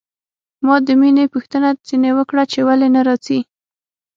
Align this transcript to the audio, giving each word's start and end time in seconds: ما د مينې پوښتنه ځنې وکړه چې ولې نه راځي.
ما 0.65 0.75
د 0.87 0.89
مينې 1.01 1.25
پوښتنه 1.33 1.69
ځنې 1.87 2.11
وکړه 2.17 2.43
چې 2.51 2.59
ولې 2.67 2.87
نه 2.95 3.01
راځي. 3.07 3.39